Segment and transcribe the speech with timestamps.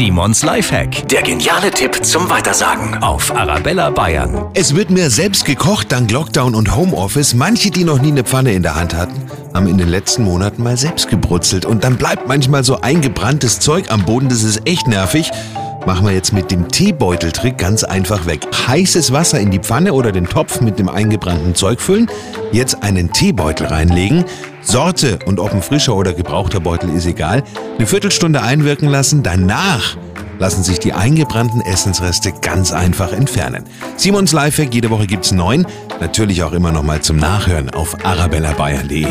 [0.00, 1.06] Simons Lifehack.
[1.10, 4.46] Der geniale Tipp zum Weitersagen auf Arabella Bayern.
[4.54, 7.34] Es wird mehr selbst gekocht dank Lockdown und Homeoffice.
[7.34, 9.12] Manche, die noch nie eine Pfanne in der Hand hatten,
[9.52, 11.66] haben in den letzten Monaten mal selbst gebrutzelt.
[11.66, 14.30] Und dann bleibt manchmal so eingebranntes Zeug am Boden.
[14.30, 15.32] Das ist echt nervig.
[15.86, 18.46] Machen wir jetzt mit dem Teebeuteltrick ganz einfach weg.
[18.68, 22.10] Heißes Wasser in die Pfanne oder den Topf mit dem eingebrannten Zeug füllen.
[22.52, 24.24] Jetzt einen Teebeutel reinlegen.
[24.60, 27.42] Sorte und ob ein frischer oder gebrauchter Beutel ist egal.
[27.78, 29.22] Eine Viertelstunde einwirken lassen.
[29.22, 29.96] Danach
[30.38, 33.64] lassen sich die eingebrannten Essensreste ganz einfach entfernen.
[33.96, 35.66] Simons Lifehack, jede Woche gibt's neun.
[36.00, 39.06] Natürlich auch immer noch mal zum Nachhören auf arabellabayern.de.